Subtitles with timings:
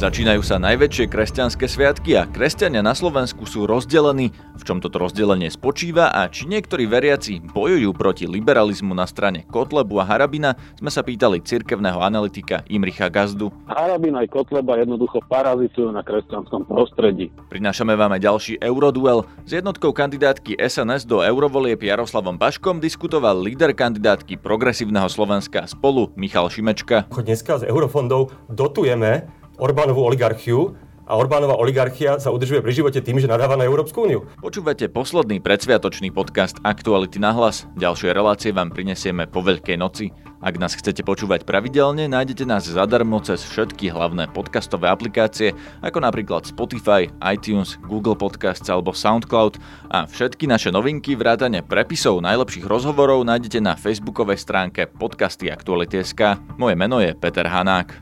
[0.00, 4.32] Začínajú sa najväčšie kresťanské sviatky a kresťania na Slovensku sú rozdelení.
[4.56, 10.00] V čom toto rozdelenie spočíva a či niektorí veriaci bojujú proti liberalizmu na strane Kotlebu
[10.00, 13.52] a Harabina, sme sa pýtali cirkevného analytika Imricha Gazdu.
[13.68, 17.28] Harabin aj Kotleba jednoducho parazitujú na kresťanskom prostredí.
[17.52, 19.28] Prinášame vám aj ďalší Euroduel.
[19.44, 26.48] S jednotkou kandidátky SNS do eurovolieb Jaroslavom Baškom diskutoval líder kandidátky Progresívneho Slovenska spolu Michal
[26.48, 27.04] Šimečka.
[27.12, 30.72] Dneska z eurofondov dotujeme Orbánovú oligarchiu
[31.10, 34.30] a Orbánova oligarchia sa udržuje pri živote tým, že nadáva na Európsku úniu.
[34.38, 37.66] Počúvate posledný predsviatočný podcast Aktuality na hlas.
[37.74, 40.14] Ďalšie relácie vám prinesieme po Veľkej noci.
[40.40, 45.52] Ak nás chcete počúvať pravidelne, nájdete nás zadarmo cez všetky hlavné podcastové aplikácie,
[45.84, 49.60] ako napríklad Spotify, iTunes, Google Podcasts alebo SoundCloud
[49.92, 56.40] a všetky naše novinky vrátane prepisov najlepších rozhovorov nájdete na facebookovej stránke podcasty Aktuality.sk.
[56.56, 58.00] Moje meno je Peter Hanák.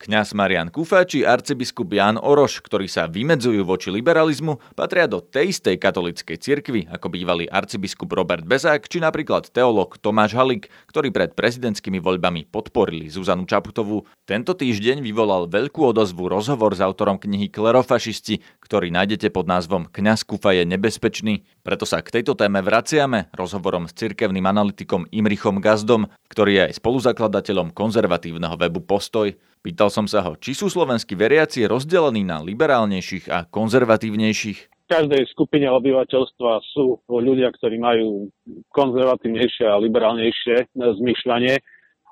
[0.00, 5.52] Kňaz Marian Kufa či arcibiskup Jan Oroš, ktorí sa vymedzujú voči liberalizmu, patria do tej
[5.52, 11.36] istej katolíckej cirkvi ako bývalý arcibiskup Robert Bezák či napríklad teológ Tomáš Halik, ktorí pred
[11.36, 14.08] prezidentskými voľbami podporili Zuzanu Čaputovú.
[14.24, 20.24] Tento týždeň vyvolal veľkú odozvu rozhovor s autorom knihy Klerofašisti, ktorý nájdete pod názvom Kňaz
[20.24, 21.44] Kufa je nebezpečný.
[21.60, 26.80] Preto sa k tejto téme vraciame rozhovorom s cirkevným analytikom Imrichom Gazdom, ktorý je aj
[26.80, 29.36] spoluzakladateľom konzervatívneho webu Postoj.
[29.60, 34.58] Pýtal som sa ho, či sú slovenskí veriaci rozdelení na liberálnejších a konzervatívnejších.
[34.72, 38.32] V každej skupine obyvateľstva sú ľudia, ktorí majú
[38.72, 41.60] konzervatívnejšie a liberálnejšie zmyšľanie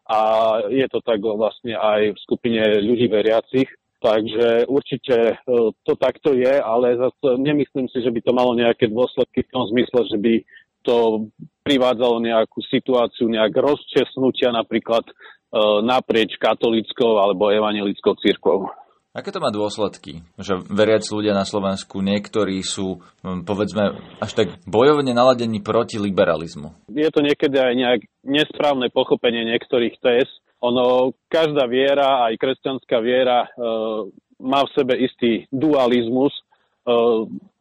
[0.08, 0.20] a
[0.68, 3.68] je to tak vlastne aj v skupine ľudí veriacich.
[3.98, 5.34] Takže určite e,
[5.82, 9.66] to takto je, ale zase nemyslím si, že by to malo nejaké dôsledky v tom
[9.74, 10.34] zmysle, že by
[10.86, 11.26] to
[11.66, 15.02] privádzalo nejakú situáciu, nejak rozčesnutia napríklad
[15.82, 18.68] naprieč katolickou alebo evangelickou církvou.
[19.16, 20.22] Aké to má dôsledky?
[20.38, 26.86] Že veriaci ľudia na Slovensku niektorí sú, povedzme, až tak bojovne naladení proti liberalizmu.
[26.92, 30.30] Je to niekedy aj nejak nesprávne pochopenie niektorých test.
[30.62, 33.48] Ono, každá viera, aj kresťanská viera, e,
[34.42, 36.34] má v sebe istý dualizmus.
[36.34, 36.42] E,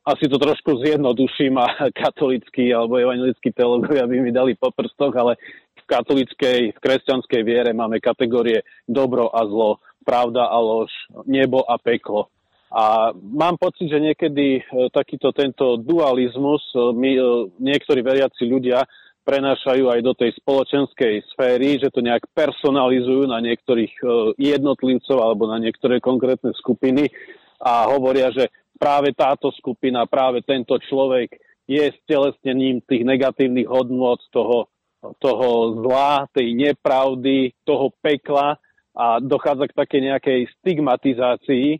[0.07, 1.67] asi to trošku zjednoduším a
[2.05, 5.41] katolickí alebo evangelickí teológovia by mi dali po prstoch, ale
[5.87, 10.91] katolíckej, v kresťanskej viere máme kategórie dobro a zlo, pravda a lož,
[11.23, 12.27] nebo a peklo.
[12.67, 14.61] A mám pocit, že niekedy e,
[14.91, 17.21] takýto tento dualizmus e, my, e,
[17.63, 18.83] niektorí veriaci ľudia
[19.23, 23.99] prenášajú aj do tej spoločenskej sféry, že to nejak personalizujú na niektorých
[24.39, 27.11] jednotlivcov alebo na niektoré konkrétne skupiny
[27.59, 28.47] a hovoria, že
[28.79, 31.35] práve táto skupina, práve tento človek
[31.67, 34.71] je stelesnením tých negatívnych hodnôt toho
[35.19, 38.57] toho zla, tej nepravdy, toho pekla
[38.97, 41.79] a dochádza k také nejakej stigmatizácii, e,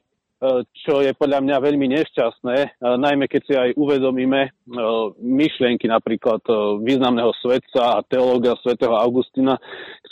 [0.86, 4.50] čo je podľa mňa veľmi nešťastné, e, najmä keď si aj uvedomíme e,
[5.18, 6.46] myšlienky napríklad
[6.86, 9.58] významného svetca a teológa svätého Augustina,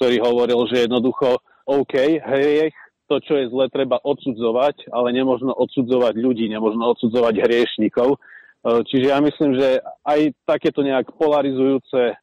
[0.02, 1.94] ktorý hovoril, že jednoducho OK,
[2.26, 2.74] hriech,
[3.06, 8.18] to, čo je zle, treba odsudzovať, ale nemožno odsudzovať ľudí, nemožno odsudzovať hriešnikov.
[8.66, 12.14] E, čiže ja myslím, že aj takéto nejak polarizujúce e,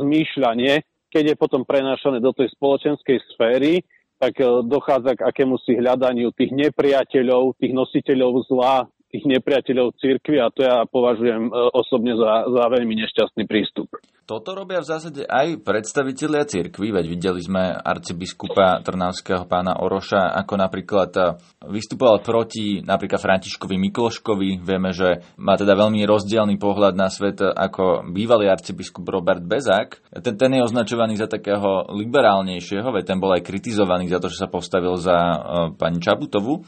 [0.00, 0.80] zmýšľanie,
[1.12, 3.84] keď je potom prenášané do tej spoločenskej sféry,
[4.16, 10.48] tak e, dochádza k akémusi hľadaniu tých nepriateľov, tých nositeľov zla, tých nepriateľov cirkvi a
[10.48, 13.92] to ja považujem osobne za, za veľmi nešťastný prístup.
[14.32, 20.56] Toto robia v zásade aj predstavitelia cirkvi, veď videli sme arcibiskupa Trnavského pána Oroša, ako
[20.56, 21.36] napríklad eh,
[21.68, 24.56] vystupoval proti napríklad Františkovi Mikloškovi.
[24.64, 30.00] Vieme, že má teda veľmi rozdielný pohľad na svet ako bývalý arcibiskup Robert Bezák.
[30.24, 34.40] Ten, ten je označovaný za takého liberálnejšieho, veď ten bol aj kritizovaný za to, že
[34.40, 35.36] sa postavil za uh,
[35.76, 36.64] pani Čabutovu.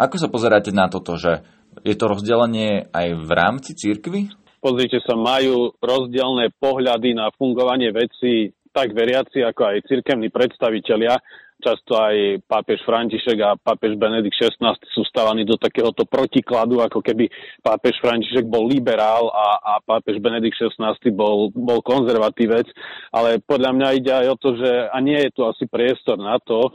[0.00, 1.44] Ako sa pozeráte na toto, že
[1.84, 4.32] je to rozdelenie aj v rámci cirkvy?
[4.62, 11.20] Pozrite sa, majú rozdielne pohľady na fungovanie veci tak veriaci, ako aj cirkevní predstavitelia.
[11.62, 17.30] Často aj pápež František a pápež Benedikt XVI sú stávaní do takéhoto protikladu, ako keby
[17.62, 22.66] pápež František bol liberál a, a pápež Benedikt XVI bol, bol konzervatívec.
[23.14, 26.42] Ale podľa mňa ide aj o to, že a nie je tu asi priestor na
[26.42, 26.72] to uh,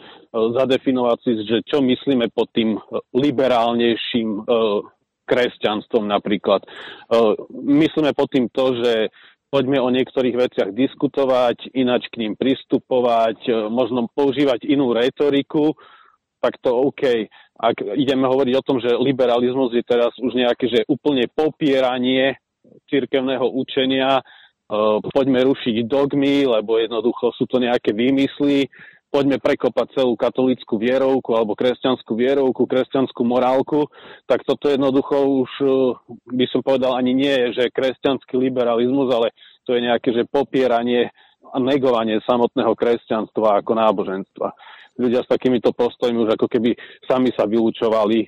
[0.56, 2.80] zadefinovať si, že čo myslíme pod tým
[3.12, 4.88] liberálnejším uh,
[5.27, 6.63] kresťanstvom napríklad.
[6.63, 6.68] E,
[7.53, 9.12] myslíme pod tým to, že
[9.51, 15.75] poďme o niektorých veciach diskutovať, ináč k ním pristupovať, e, možno používať inú retoriku,
[16.39, 17.27] tak to OK.
[17.59, 22.38] Ak ideme hovoriť o tom, že liberalizmus je teraz už nejaké, že úplne popieranie
[22.88, 24.21] cirkevného učenia,
[25.15, 28.68] poďme rušiť dogmy, lebo jednoducho sú to nejaké výmysly,
[29.07, 33.88] poďme prekopať celú katolickú vierovku alebo kresťanskú vierovku, kresťanskú morálku,
[34.27, 35.68] tak toto jednoducho už e,
[36.36, 39.31] by som povedal ani nie že kresťanský liberalizmus, ale
[39.63, 41.12] to je nejaké, že popieranie
[41.53, 44.47] a negovanie samotného kresťanstva ako náboženstva
[44.97, 46.73] ľudia s takýmito postojmi už ako keby
[47.05, 48.27] sami sa vylúčovali e,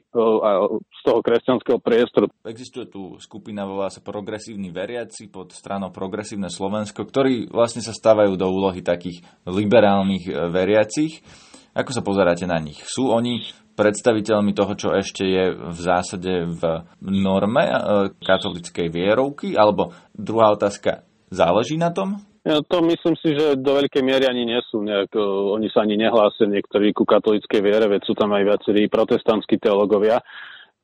[0.85, 2.29] z toho kresťanského priestoru.
[2.45, 8.37] Existuje tu skupina, volá sa Progresívni veriaci pod stranou Progresívne Slovensko, ktorí vlastne sa stávajú
[8.37, 11.25] do úlohy takých liberálnych e, veriacich.
[11.73, 12.81] Ako sa pozeráte na nich?
[12.85, 13.45] Sú oni
[13.77, 16.61] predstaviteľmi toho, čo ešte je v zásade v
[17.01, 17.73] norme e,
[18.21, 19.57] katolickej vierovky?
[19.57, 22.28] Alebo druhá otázka, záleží na tom?
[22.47, 24.79] Ja to myslím si, že do veľkej miery ani nie sú.
[24.79, 25.11] Nejak,
[25.53, 30.23] oni sa ani nehlásia niektorí ku katolíckej viere, veď sú tam aj viacerí protestantskí teológovia.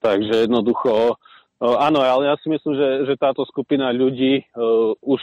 [0.03, 1.15] Takže jednoducho,
[1.63, 5.21] áno, ale ja si myslím, že, že táto skupina ľudí uh, už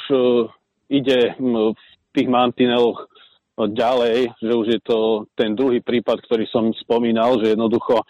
[0.89, 1.79] ide v
[2.17, 3.09] tých mantineloch
[3.57, 8.01] ďalej, že už je to ten druhý prípad, ktorý som spomínal, že jednoducho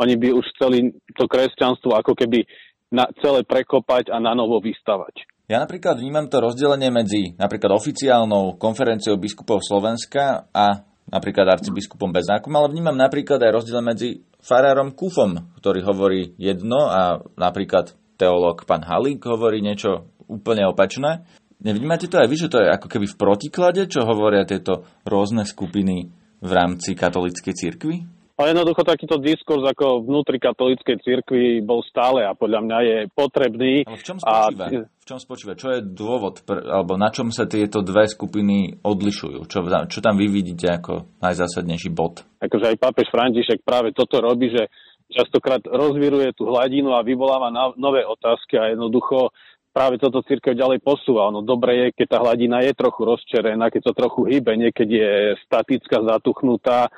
[0.00, 2.44] oni by už chceli to kresťanstvo ako keby
[2.92, 5.24] na celé prekopať a na novo vystavať.
[5.50, 12.54] Ja napríklad vnímam to rozdelenie medzi napríklad oficiálnou konferenciou biskupov Slovenska a napríklad arcibiskupom Bezákom,
[12.54, 18.86] ale vnímam napríklad aj rozdiel medzi farárom Kufom, ktorý hovorí jedno a napríklad teológ pán
[18.86, 21.26] Halík hovorí niečo úplne opačné.
[21.58, 25.42] Nevnímate to aj vy, že to je ako keby v protiklade, čo hovoria tieto rôzne
[25.42, 26.14] skupiny
[26.46, 28.19] v rámci katolíckej cirkvi?
[28.40, 33.84] Ale jednoducho takýto diskurs ako vnútri katolíckej cirkvi bol stále a podľa mňa je potrebný.
[33.84, 34.64] Ale v čom spočíva?
[34.64, 34.88] A...
[34.88, 35.52] V čom spočíva?
[35.60, 39.44] Čo je dôvod, alebo na čom sa tieto dve skupiny odlišujú?
[39.44, 39.60] Čo,
[39.92, 42.24] čo tam vy vidíte ako najzásadnejší bod?
[42.40, 44.72] Akože aj pápež František práve toto robí, že
[45.12, 49.36] častokrát rozviruje tú hladinu a vyvoláva na, nové otázky a jednoducho
[49.68, 51.28] práve toto církev ďalej posúva.
[51.28, 55.14] Ono dobre je, keď tá hladina je trochu rozčerená, keď to trochu hýbe, niekedy je
[55.44, 56.88] statická, zatuchnutá,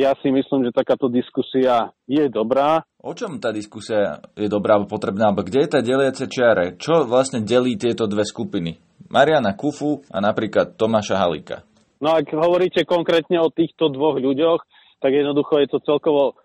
[0.00, 2.80] ja si myslím, že takáto diskusia je dobrá.
[3.04, 6.80] O čom tá diskusia je dobrá alebo potrebná, alebo kde je tá deliace čiare?
[6.80, 8.80] Čo vlastne delí tieto dve skupiny?
[9.12, 11.68] Mariana Kufu a napríklad Tomáša Halíka.
[12.00, 14.64] No ak hovoríte konkrétne o týchto dvoch ľuďoch,
[15.04, 16.40] tak jednoducho je to celkovo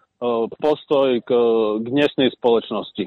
[0.60, 1.31] postoj k,
[1.80, 3.06] k dnešnej spoločnosti,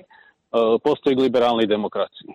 [0.81, 2.33] postoj k liberálnej demokracii.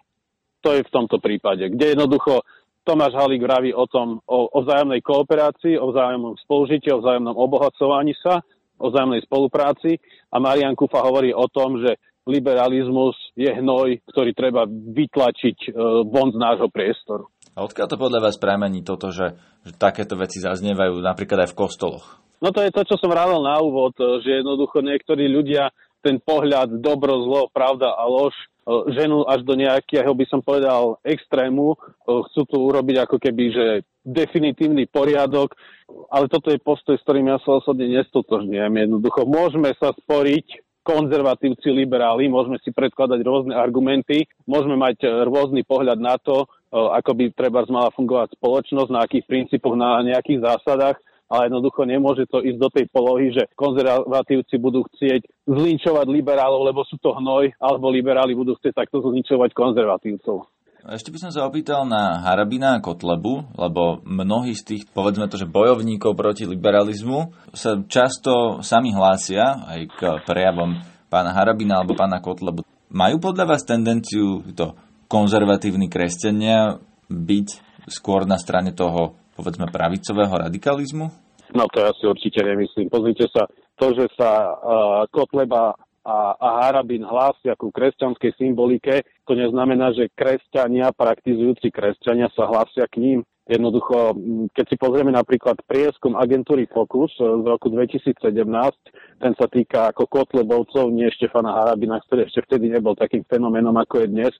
[0.65, 2.45] To je v tomto prípade, kde jednoducho
[2.83, 8.11] Tomáš Halík vraví o tom, o, o vzájomnej kooperácii, o vzájomnom spolužití, o vzájomnom obohacovaní
[8.19, 8.43] sa,
[8.75, 11.95] o vzájomnej spolupráci a Marian Kufa hovorí o tom, že
[12.27, 15.69] liberalizmus je hnoj, ktorý treba vytlačiť e,
[16.07, 17.27] von z nášho priestoru.
[17.55, 19.35] A odkiaľ to podľa vás premení toto, že,
[19.67, 22.05] že takéto veci zaznievajú napríklad aj v kostoloch?
[22.43, 25.71] No to je to, čo som vravel na úvod, že jednoducho niektorí ľudia
[26.03, 28.35] ten pohľad dobro, zlo, pravda a lož
[28.91, 31.75] ženu až do nejakého, by som povedal, extrému.
[32.07, 33.65] Chcú tu urobiť ako keby, že
[34.03, 35.55] definitívny poriadok,
[36.11, 38.71] ale toto je postoj, s ktorým ja sa osobne nestotožňujem.
[38.87, 45.95] Jednoducho môžeme sa sporiť, konzervatívci, liberáli, môžeme si predkladať rôzne argumenty, môžeme mať rôzny pohľad
[45.95, 50.99] na to, ako by treba mala fungovať spoločnosť, na akých princípoch, na nejakých zásadách,
[51.31, 56.83] ale jednoducho nemôže to ísť do tej polohy, že konzervatívci budú chcieť zlinčovať liberálov, lebo
[56.85, 60.47] sú to hnoj, alebo liberáli budú chcieť takto zlinčovať konzervatívcov.
[60.83, 65.39] Ešte by som sa opýtal na Harabina a Kotlebu, lebo mnohí z tých, povedzme to,
[65.39, 72.19] že bojovníkov proti liberalizmu sa často sami hlásia aj k prejavom pána Harabina alebo pána
[72.19, 72.67] Kotlebu.
[72.91, 74.75] Majú podľa vás tendenciu to
[75.07, 77.47] konzervatívni kresťania byť
[77.87, 81.05] skôr na strane toho povedzme pravicového radikalizmu?
[81.53, 82.89] No to ja si určite nemyslím.
[82.89, 83.45] Pozrite sa,
[83.77, 90.11] to, že sa uh, Kotleba a, a Harabin hlásia ku kresťanskej symbolike, to neznamená, že
[90.11, 93.19] kresťania, praktizujúci kresťania sa hlásia k ním.
[93.43, 94.15] Jednoducho,
[94.55, 98.15] keď si pozrieme napríklad prieskum agentúry Focus z roku 2017,
[99.19, 104.03] ten sa týka ako Kotlebovcov, nie Štefana Harabina, ktorý ešte vtedy nebol takým fenoménom, ako
[104.03, 104.33] je dnes,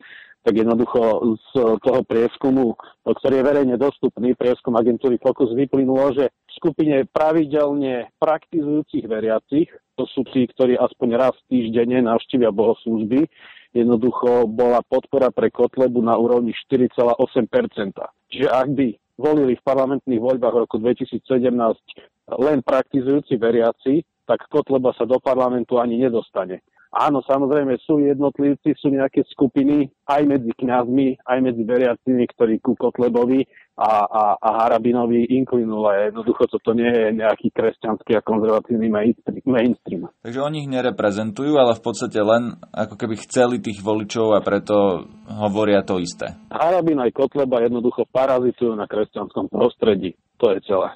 [0.44, 2.76] tak jednoducho z toho prieskumu,
[3.08, 10.04] ktorý je verejne dostupný, prieskum agentúry Focus vyplynulo, že v skupine pravidelne praktizujúcich veriacich, to
[10.12, 13.24] sú tí, ktorí aspoň raz týždenne navštívia bohoslužby,
[13.72, 17.96] jednoducho bola podpora pre Kotlebu na úrovni 4,8%.
[18.30, 21.24] Čiže ak by volili v parlamentných voľbách v roku 2017
[22.44, 26.64] len praktizujúci veriaci, tak Kotleba sa do parlamentu ani nedostane.
[26.94, 32.78] Áno, samozrejme sú jednotlivci, sú nejaké skupiny aj medzi kňazmi, aj medzi veriacimi, ktorí ku
[32.78, 33.42] Kotlebovi
[33.74, 38.94] a, a, a Harabinovi inklinul a jednoducho toto nie je nejaký kresťanský a konzervatívny
[39.50, 40.06] mainstream.
[40.22, 45.10] Takže oni ich nereprezentujú, ale v podstate len ako keby chceli tých voličov a preto
[45.26, 46.38] hovoria to isté.
[46.54, 50.14] Harabin aj Kotleba jednoducho parazitujú na kresťanskom prostredí.
[50.38, 50.94] To je celé.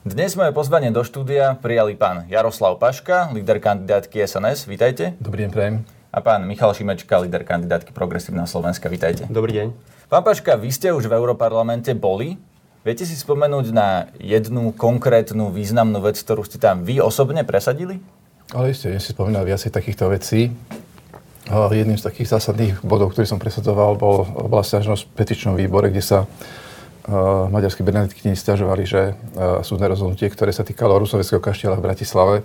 [0.00, 4.64] Dnes moje pozvanie do štúdia prijali pán Jaroslav Paška, líder kandidátky SNS.
[4.64, 5.12] Vítajte.
[5.20, 5.76] Dobrý deň, prajem.
[6.08, 8.88] A pán Michal Šimečka, líder kandidátky Progresívna Slovenska.
[8.88, 9.28] Vítajte.
[9.28, 9.68] Dobrý deň.
[10.08, 12.40] Pán Paška, vy ste už v Európarlamente boli.
[12.80, 18.00] Viete si spomenúť na jednu konkrétnu významnú vec, ktorú ste tam vy osobne presadili?
[18.56, 20.48] Ale ešte, ja si spomínal viacej takýchto vecí.
[21.52, 26.24] Jedným z takých zásadných bodov, ktorý som presadzoval, bol, v petičnom výbore, kde sa
[27.50, 29.18] maďarskí benediktini stiažovali, že
[29.66, 32.36] súdne rozhodnutie, ktoré sa týkalo Rusoveckého kaštieľa v Bratislave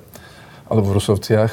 [0.66, 1.52] alebo v Rusovciach,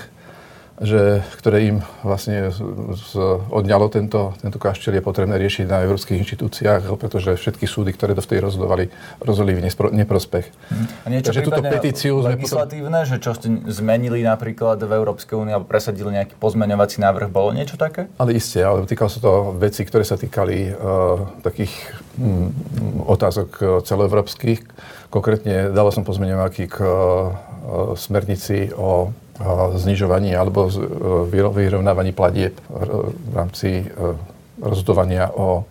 [0.83, 3.15] že, ktoré im vlastne z,
[3.49, 8.23] odňalo tento, tento kaštiel, je potrebné riešiť na európskych inštitúciách, pretože všetky súdy, ktoré to
[8.23, 8.91] vtedy rozhodovali,
[9.23, 10.51] rozhodli v nespro, neprospech.
[11.03, 13.11] A niečo Takže túto petíciu legislatívne, potom...
[13.15, 17.79] že čo ste zmenili napríklad v Európskej únii alebo presadili nejaký pozmeňovací návrh, bolo niečo
[17.79, 18.11] také?
[18.19, 21.73] Ale isté, ale týkalo sa to veci, ktoré sa týkali uh, takých
[22.19, 22.51] um,
[23.07, 24.61] otázok e, celoevropských.
[25.15, 29.15] Konkrétne dal som pozmeňovací k uh, smernici o
[29.77, 30.73] znižovaní alebo e,
[31.57, 33.85] vyrovnávaní platieb v rámci e,
[34.61, 35.65] rozhodovania o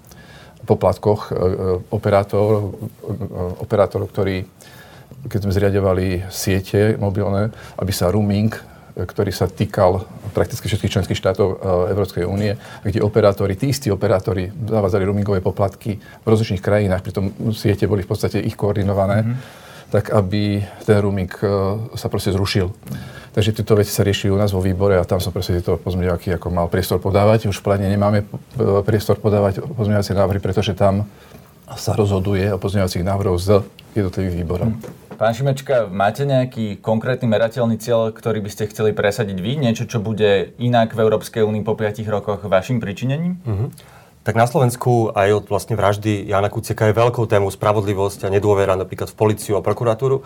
[0.66, 1.34] poplatkoch e,
[1.94, 2.74] operátor,
[3.62, 4.46] operátorov, ktorí,
[5.30, 8.50] keď sme zriadovali siete mobilné, aby sa roaming,
[8.92, 10.04] ktorý sa týkal
[10.36, 11.64] prakticky všetkých členských štátov
[11.96, 17.88] Európskej únie, kde operátori, tí istí operátori zavádzali roamingové poplatky v rozličných krajinách, pritom siete
[17.88, 19.71] boli v podstate ich koordinované, mm-hmm.
[19.92, 21.30] Tak aby ten roaming
[22.00, 22.72] sa proste zrušil.
[23.32, 26.36] Takže tieto veci sa rieši u nás vo výbore a tam som presne tieto pozmeňovaky
[26.36, 27.48] ako mal priestor podávať.
[27.48, 28.28] Už v pláne nemáme
[28.84, 31.08] priestor podávať pozmeňovacie návrhy, pretože tam
[31.76, 33.50] sa rozhoduje o pozmeňovacích návrhoch z
[33.96, 34.68] jednotlivých výborov.
[34.76, 34.80] Hm.
[35.16, 39.54] Pán Šimečka, máte nejaký konkrétny merateľný cieľ, ktorý by ste chceli presadiť vy?
[39.54, 43.38] Niečo, čo bude inak v Európskej únii po 5 rokoch vašim pričinením?
[43.46, 44.01] Mm-hmm.
[44.22, 48.78] Tak na Slovensku aj od vlastne vraždy Jana Kuciaka je veľkou tému spravodlivosť a nedôvera
[48.78, 50.22] napríklad v policiu a prokuratúru.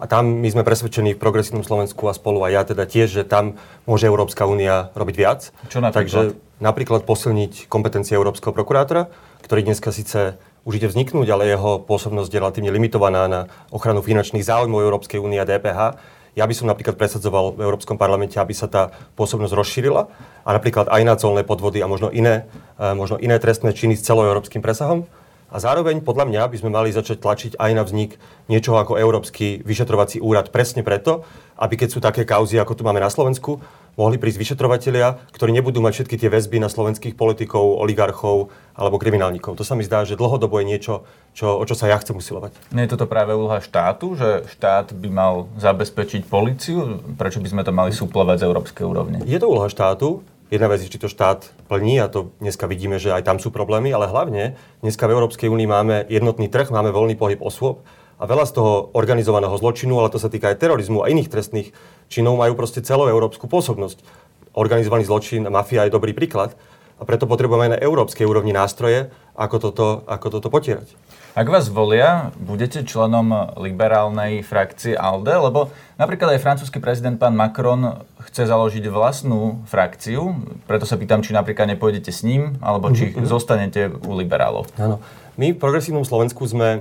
[0.00, 3.22] A tam my sme presvedčení v progresívnom Slovensku a spolu aj ja teda tiež, že
[3.26, 5.40] tam môže Európska únia robiť viac.
[5.66, 5.98] Čo napríklad?
[5.98, 6.20] Takže
[6.62, 9.10] napríklad posilniť kompetencie Európskeho prokurátora,
[9.44, 13.40] ktorý dneska síce už ide vzniknúť, ale jeho pôsobnosť je relatívne limitovaná na
[13.74, 15.98] ochranu finančných záujmov Európskej únie a DPH.
[16.40, 20.08] Ja by som napríklad presadzoval v Európskom parlamente, aby sa tá pôsobnosť rozšírila
[20.40, 22.48] a napríklad aj na colné podvody a možno iné,
[22.80, 25.04] eh, možno iné trestné činy s celoeurópskym presahom.
[25.52, 28.16] A zároveň podľa mňa by sme mali začať tlačiť aj na vznik
[28.48, 31.28] niečoho ako Európsky vyšetrovací úrad presne preto,
[31.60, 33.60] aby keď sú také kauzy, ako tu máme na Slovensku,
[34.00, 39.60] mohli prísť vyšetrovatelia, ktorí nebudú mať všetky tie väzby na slovenských politikov, oligarchov alebo kriminálnikov.
[39.60, 40.94] To sa mi zdá, že dlhodobo je niečo,
[41.36, 42.56] čo, o čo sa ja chcem usilovať.
[42.72, 47.04] Nie je toto práve úloha štátu, že štát by mal zabezpečiť policiu?
[47.20, 49.20] Prečo by sme to mali suplovať z európskej úrovne?
[49.28, 52.98] Je to úloha štátu, Jedna vec je, či to štát plní a to dneska vidíme,
[52.98, 56.90] že aj tam sú problémy, ale hlavne dneska v Európskej únii máme jednotný trh, máme
[56.90, 57.86] voľný pohyb osôb
[58.20, 61.72] a veľa z toho organizovaného zločinu, ale to sa týka aj terorizmu a iných trestných
[62.12, 64.04] činov, majú proste európsku pôsobnosť.
[64.52, 66.52] Organizovaný zločin, mafia je dobrý príklad
[67.00, 70.92] a preto potrebujeme aj na európskej úrovni nástroje, ako toto, ako toto potierať.
[71.32, 78.02] Ak vás volia, budete členom liberálnej frakcie ALDE, lebo napríklad aj francúzsky prezident pán Macron
[78.26, 80.34] chce založiť vlastnú frakciu,
[80.66, 83.30] preto sa pýtam, či napríklad nepôjdete s ním, alebo či mm-hmm.
[83.30, 84.68] zostanete u liberálov.
[84.74, 84.98] Áno.
[85.38, 86.80] My v progresívnom Slovensku sme e,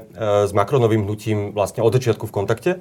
[0.49, 2.71] s Macronovým hnutím vlastne od začiatku v kontakte.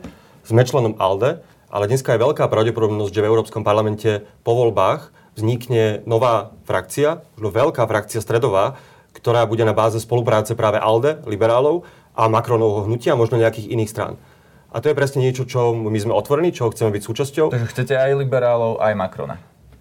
[0.41, 6.01] Sme členom ALDE, ale dneska je veľká pravdepodobnosť, že v Európskom parlamente po voľbách vznikne
[6.09, 8.81] nová frakcia, veľká frakcia stredová,
[9.13, 11.85] ktorá bude na báze spolupráce práve ALDE, liberálov
[12.17, 14.15] a Macronovho hnutia možno nejakých iných strán.
[14.73, 17.47] A to je presne niečo, čo my sme otvorení, čo chceme byť súčasťou.
[17.53, 19.37] Takže chcete aj liberálov, aj Macrona?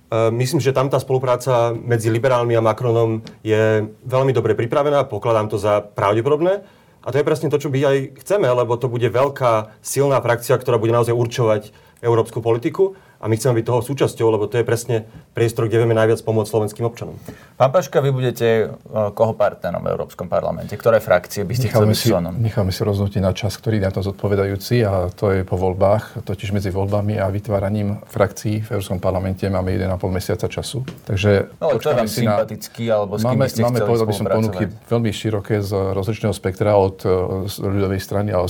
[0.08, 5.52] Uh, myslím, že tam tá spolupráca medzi liberálmi a Macronom je veľmi dobre pripravená, pokladám
[5.52, 6.64] to za pravdepodobné.
[7.04, 10.60] A to je presne to, čo my aj chceme, lebo to bude veľká, silná frakcia,
[10.60, 11.72] ktorá bude naozaj určovať
[12.04, 13.00] európsku politiku.
[13.18, 14.96] A my chceme byť toho súčasťou, lebo to je presne
[15.34, 17.18] priestor, kde vieme najviac pomôcť slovenským občanom.
[17.58, 20.78] Pán Paška, vy budete uh, koho partnerom v Európskom parlamente?
[20.78, 22.34] Ktoré frakcie by ste chceli byť členom?
[22.38, 26.22] Necháme si rozhodnúť na čas, ktorý je na to zodpovedajúci a to je po voľbách,
[26.22, 30.86] totiž medzi voľbami a vytváraním frakcií v Európskom parlamente máme 1,5 mesiaca času.
[31.10, 32.94] Takže no, to je vám sympatický, na...
[33.02, 36.34] alebo s kým máme, by ste máme, povedal by som, ponuky veľmi široké z rozličného
[36.36, 37.08] spektra od
[37.48, 38.44] z ľudovej strany a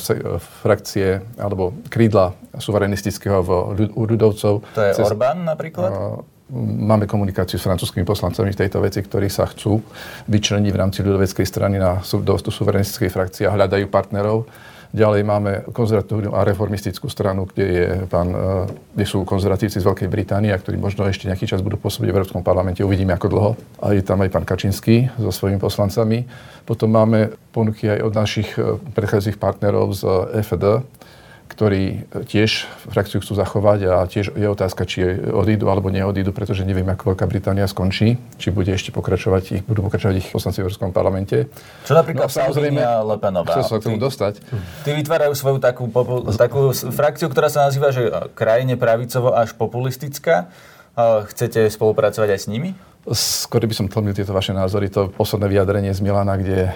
[0.61, 3.51] frakcie alebo krídla suverenistického v
[3.93, 4.56] ľudovcov.
[4.61, 6.21] To je cez, Orbán napríklad?
[6.55, 9.83] Máme komunikáciu s francúzskými poslancami v tejto veci, ktorí sa chcú
[10.31, 14.47] vyčleniť v rámci ľudoveckej strany na, do suverenistickej frakcie a hľadajú partnerov.
[14.95, 20.07] Ďalej máme konzervatívnu a reformistickú stranu, kde, je pán, e, kde sú konzervatívci z Veľkej
[20.07, 22.87] Británie, ktorí možno ešte nejaký čas budú pôsobiť v Európskom parlamente.
[22.87, 23.51] Uvidíme, ako dlho.
[23.83, 26.23] A je tam aj pán Kačinský so svojimi poslancami.
[26.63, 30.03] Potom máme ponuky aj od našich e, predchádzajúcich partnerov z
[30.39, 30.87] FED,
[31.57, 36.85] ktorí tiež frakciu chcú zachovať a tiež je otázka, či odídu alebo neodídu, pretože neviem,
[36.85, 40.93] ako Veľká Británia skončí, či bude ešte pokračovať ich, budú pokračovať ich poslanci v Európskom
[40.93, 41.49] parlamente.
[41.89, 42.77] Čo napríklad no, samozrejme,
[43.09, 43.57] Lepenová?
[43.57, 44.37] Chcem sa k tomu dostať.
[44.85, 45.89] Ty vytvárajú svoju takú,
[46.37, 48.05] takú frakciu, ktorá sa nazýva, že
[48.37, 50.53] krajine pravicovo až populistická.
[51.33, 52.77] Chcete spolupracovať aj s nimi?
[53.07, 54.91] Skôr by som tlmil tieto vaše názory.
[54.91, 56.71] To posledné vyjadrenie z Milana, kde e,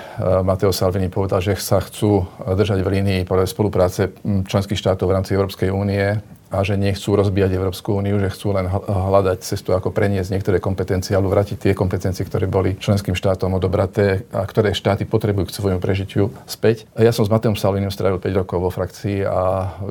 [0.47, 5.75] Mateo Salvini povedal, že sa chcú držať v línii spolupráce členských štátov v rámci Európskej
[5.75, 10.59] únie a že nechcú rozbíjať Európsku úniu, že chcú len hľadať cestu, ako preniesť niektoré
[10.59, 15.55] kompetencie alebo vrátiť tie kompetencie, ktoré boli členským štátom odobraté a ktoré štáty potrebujú k
[15.55, 16.83] svojmu prežitiu späť.
[16.99, 19.41] Ja som s Mateom Salvinom strávil 5 rokov vo frakcii a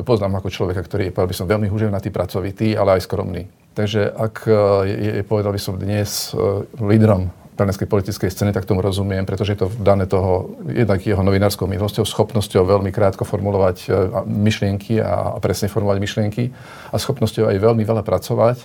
[0.05, 3.49] poznám ako človeka, ktorý je, by som, veľmi húževnatý, pracovitý, ale aj skromný.
[3.73, 4.53] Takže ak e,
[4.93, 9.61] je, povedal by som dnes e, lídrom talianskej politickej scény, tak tomu rozumiem, pretože je
[9.61, 13.89] to dané toho jednak jeho novinárskou milosťou, schopnosťou veľmi krátko formulovať e,
[14.25, 16.45] myšlienky a presne formulovať myšlienky
[16.89, 18.65] a schopnosťou aj veľmi veľa pracovať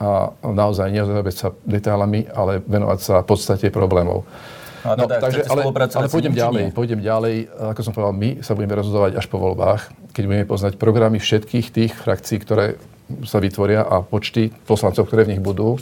[0.00, 4.24] a naozaj nezaoberať sa detailami, ale venovať sa podstate problémov.
[4.82, 7.46] No, no, takže, ale, ale pôjdem ďalej, pôjdem ďalej.
[7.70, 11.66] Ako som povedal, my sa budeme rozhodovať až po voľbách, keď budeme poznať programy všetkých
[11.70, 12.82] tých frakcií, ktoré
[13.22, 15.78] sa vytvoria a počty poslancov, ktoré v nich budú,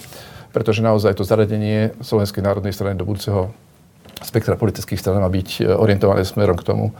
[0.50, 3.54] pretože naozaj to zaradenie Slovenskej národnej strany do budúceho
[4.20, 6.92] spektra politických stran má byť e, orientované smerom k tomu,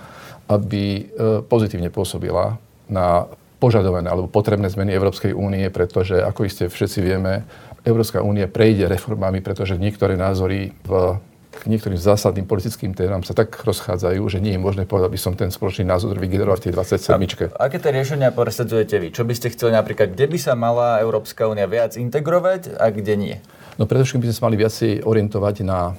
[0.48, 1.02] aby e,
[1.44, 2.56] pozitívne pôsobila
[2.88, 3.28] na
[3.60, 7.44] požadované alebo potrebné zmeny Európskej únie, pretože, ako iste všetci vieme,
[7.84, 13.50] Európska únie prejde reformami, pretože niektoré názory v k niektorým zásadným politickým témam sa tak
[13.66, 17.50] rozchádzajú, že nie je možné povedať, aby som ten spoločný názor vygeneroval v tej 27.
[17.58, 19.08] A, aké tie riešenia presadzujete vy?
[19.10, 23.14] Čo by ste chceli napríklad, kde by sa mala Európska únia viac integrovať a kde
[23.18, 23.36] nie?
[23.76, 25.98] No predovšetkým by sme sa mali viacej orientovať na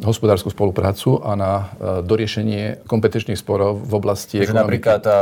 [0.00, 1.64] hospodárskú spoluprácu a na e,
[2.06, 4.62] doriešenie kompetenčných sporov v oblasti Takže ekonomiky.
[4.62, 5.18] napríklad tá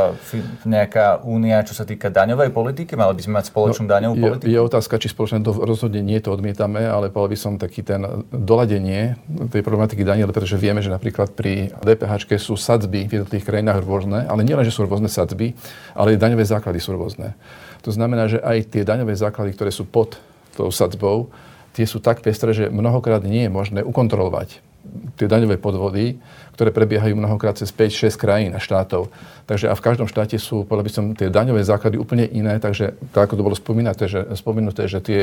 [0.63, 4.47] nejaká únia, čo sa týka daňovej politiky, mali by sme mať spoločnú no, daňovú politiku?
[4.47, 7.81] Je, je otázka, či spoločné to rozhodne nie to odmietame, ale povedal by som taký
[7.81, 9.17] ten doladenie
[9.49, 14.29] tej problematiky daní, pretože vieme, že napríklad pri DPH sú sadzby v jednotlivých krajinách rôzne,
[14.29, 15.57] ale nielen, že sú rôzne sadzby,
[15.97, 17.33] ale aj daňové základy sú rôzne.
[17.81, 20.21] To znamená, že aj tie daňové základy, ktoré sú pod
[20.53, 21.31] tou sadzbou,
[21.79, 24.59] tie sú tak pestré, že mnohokrát nie je možné ukontrolovať
[25.15, 26.17] tie daňové podvody,
[26.55, 29.07] ktoré prebiehajú mnohokrát cez 5-6 krajín a štátov.
[29.47, 32.99] Takže a v každom štáte sú, povedal by som, tie daňové základy úplne iné, takže
[33.15, 35.21] tak ako to bolo spomínaté, že, spomenuté, že tie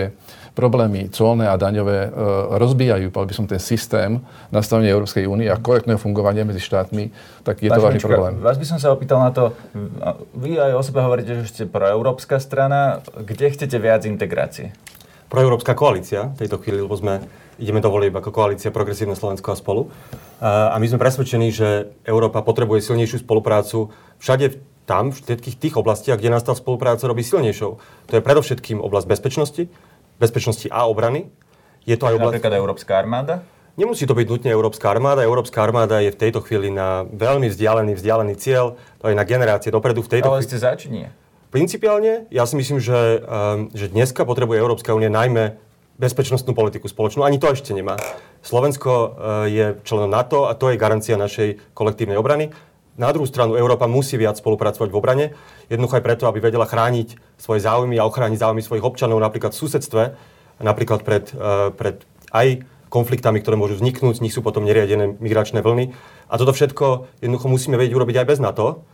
[0.57, 2.11] problémy colné a daňové e,
[2.57, 7.12] rozbijajú, povedal by som, ten systém nastavenia Európskej únie a korektného fungovania medzi štátmi,
[7.45, 8.33] tak je Páč, to vážny problém.
[8.40, 9.53] Vás by som sa opýtal na to,
[10.37, 14.73] vy aj o sebe hovoríte, že ste proeurópska strana, kde chcete viac integrácie?
[15.37, 17.20] Proeurópska koalícia v tejto chvíli, lebo sme,
[17.61, 19.92] ideme do volieb ako koalícia Progresívne Slovensko a spolu.
[20.40, 24.57] A my sme presvedčení, že Európa potrebuje silnejšiu spoluprácu všade
[24.88, 27.77] tam, v všetkých tých oblastiach, kde nás tá spolupráca robí silnejšou.
[28.09, 29.62] To je predovšetkým oblasť bezpečnosti,
[30.16, 31.29] bezpečnosti a obrany.
[31.85, 32.40] Je to aj oblasť...
[32.40, 33.44] Napríklad Európska armáda?
[33.77, 35.20] Nemusí to byť nutne Európska armáda.
[35.20, 38.81] Európska armáda je v tejto chvíli na veľmi vzdialený, vzdialený cieľ.
[39.05, 40.49] To je na generácie dopredu v tejto Ale chvíli.
[40.49, 41.12] ste za, či nie?
[41.57, 45.57] Principiálne, ja si myslím, že, um, že dneska potrebuje Európska únia najmä
[45.97, 47.25] bezpečnostnú politiku spoločnú.
[47.25, 47.97] Ani to ešte nemá.
[48.45, 49.09] Slovensko uh,
[49.49, 52.53] je členom NATO a to je garancia našej kolektívnej obrany.
[53.01, 55.27] Na druhú stranu Európa musí viac spolupracovať v obrane,
[55.73, 59.61] jednoducho aj preto, aby vedela chrániť svoje záujmy a ochrániť záujmy svojich občanov napríklad v
[59.64, 60.03] susedstve,
[60.61, 62.05] napríklad pred, uh, pred
[62.37, 65.97] aj konfliktami, ktoré môžu vzniknúť, z nich sú potom neriadené migračné vlny.
[66.29, 68.85] A toto všetko jednoducho musíme vedieť urobiť aj bez NATO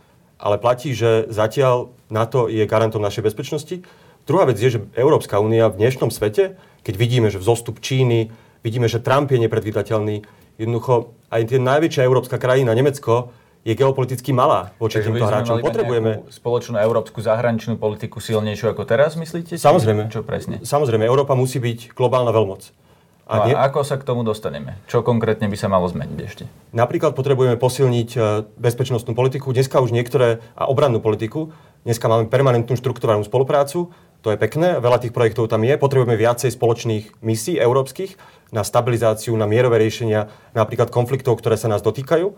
[0.43, 3.87] ale platí, že zatiaľ NATO je garantom našej bezpečnosti.
[4.27, 8.27] Druhá vec je, že Európska únia v dnešnom svete, keď vidíme, že vzostup Číny,
[8.59, 10.27] vidíme, že Trump je nepredvídateľný,
[10.59, 13.31] jednoducho aj tie najväčšia európska krajina, Nemecko,
[13.63, 15.63] je geopoliticky malá voči Takže týmto hráčom.
[15.63, 19.55] Potrebujeme, spoločnú európsku zahraničnú politiku silnejšiu ako teraz, myslíte?
[19.55, 20.11] Samozrejme.
[20.11, 20.59] Čo presne?
[20.59, 22.82] samozrejme, Európa musí byť globálna veľmoc.
[23.23, 24.75] A, nie, a ako sa k tomu dostaneme?
[24.91, 26.43] Čo konkrétne by sa malo zmeniť ešte?
[26.75, 28.19] napríklad potrebujeme posilniť e,
[28.59, 31.55] bezpečnostnú politiku, dneska už niektoré, a obrannú politiku.
[31.87, 35.75] Dneska máme permanentnú štruktúrálnu spoluprácu, to je pekné, veľa tých projektov tam je.
[35.75, 38.15] Potrebujeme viacej spoločných misií európskych
[38.55, 42.27] na stabilizáciu, na mierové riešenia napríklad konfliktov, ktoré sa nás dotýkajú.
[42.27, 42.35] E,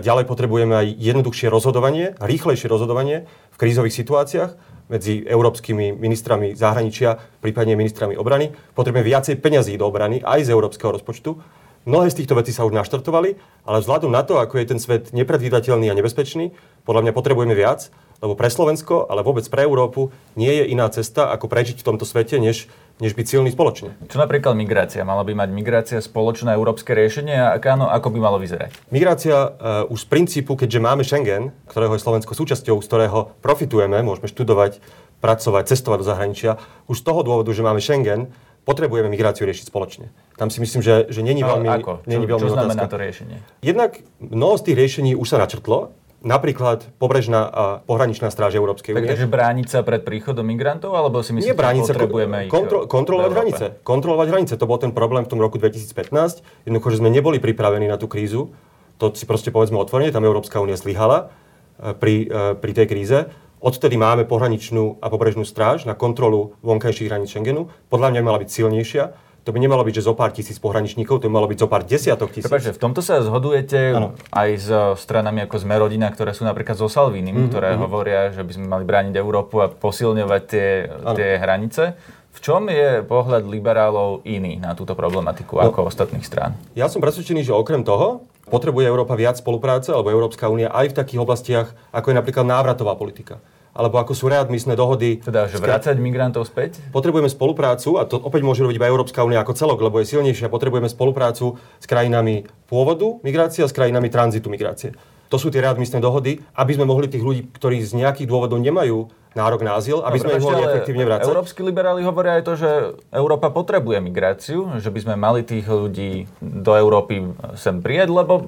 [0.00, 7.74] Ďalej potrebujeme aj jednoduchšie rozhodovanie, rýchlejšie rozhodovanie v krízových situáciách medzi európskymi ministrami zahraničia, prípadne
[7.74, 8.54] ministrami obrany.
[8.74, 11.38] Potrebujeme viacej peňazí do obrany aj z európskeho rozpočtu.
[11.86, 15.14] Mnohé z týchto vecí sa už naštartovali, ale vzhľadom na to, ako je ten svet
[15.14, 16.50] nepredvídateľný a nebezpečný,
[16.82, 21.30] podľa mňa potrebujeme viac, lebo pre Slovensko, ale vôbec pre Európu nie je iná cesta,
[21.30, 23.92] ako prežiť v tomto svete, než, než byť silný spoločne.
[24.08, 25.04] Čo napríklad migrácia?
[25.04, 28.72] Mala by mať migrácia spoločné európske riešenie a ak áno, ako by malo vyzerať?
[28.88, 34.00] Migrácia uh, už z princípu, keďže máme Schengen, ktorého je Slovensko súčasťou, z ktorého profitujeme,
[34.00, 34.80] môžeme študovať,
[35.20, 36.50] pracovať, cestovať do zahraničia,
[36.88, 38.32] už z toho dôvodu, že máme Schengen,
[38.64, 40.10] potrebujeme migráciu riešiť spoločne.
[40.34, 41.92] Tam si myslím, že, že není No, veľmi, ako?
[42.02, 42.92] Čo, není veľmi čo znamená otázka.
[42.92, 43.36] to riešenie?
[43.62, 45.94] Jednak mnoho z tých riešení už sa načrtlo,
[46.26, 49.06] napríklad pobrežná a pohraničná stráž Európskej únie.
[49.06, 53.64] Takže brániť sa pred príchodom migrantov, alebo si myslíte, že potrebujeme kontro, v kontrolovať hranice.
[53.86, 56.66] Kontrolovať hranice, to bol ten problém v tom roku 2015.
[56.66, 58.50] Jednoducho, že sme neboli pripravení na tú krízu.
[58.98, 61.30] To si proste povedzme otvorene, tam Európska únia zlyhala
[61.78, 63.18] e, pri, e, pri tej kríze.
[63.62, 67.72] Odtedy máme pohraničnú a pobrežnú stráž na kontrolu vonkajších hraníc Schengenu.
[67.88, 69.04] Podľa mňa mala byť silnejšia.
[69.46, 71.86] To by nemalo byť, že zo pár tisíc pohraničníkov, to by malo byť zo pár
[71.86, 72.44] desiatok tisíc.
[72.44, 74.10] Prepačte, v tomto sa zhodujete Áno.
[74.28, 78.42] aj s stranami ako Sme rodina, ktoré sú napríklad so Salvínim, Mhm, ktoré hovoria, že
[78.42, 80.68] by sme mali brániť Európu a posilňovať tie,
[81.14, 81.94] tie hranice.
[82.28, 85.70] V čom je pohľad liberálov iný na túto problematiku No.
[85.70, 86.58] ako ostatných strán?
[86.74, 90.96] Ja som presvedčený, že okrem toho potrebuje Európa viac spolupráce, alebo Európska únia aj v
[90.96, 93.38] takých oblastiach, ako je napríklad návratová politika.
[93.76, 95.20] Alebo ako sú readmisné dohody.
[95.20, 96.80] Teda, že vrácať migrantov späť?
[96.90, 100.48] Potrebujeme spoluprácu, a to opäť môže robiť iba Európska únia ako celok, lebo je silnejšia.
[100.48, 104.96] Potrebujeme spoluprácu s krajinami pôvodu migrácie a s krajinami tranzitu migrácie.
[105.28, 109.10] To sú tie readmisné dohody, aby sme mohli tých ľudí, ktorí z nejakých dôvodov nemajú
[109.36, 111.28] nárok na azyl, aby sme ich mohli efektívne vrácať.
[111.28, 112.70] Európsky liberáli hovoria aj to, že
[113.12, 118.42] Európa potrebuje migráciu, že by sme mali tých ľudí do Európy sem prijať, lebo e,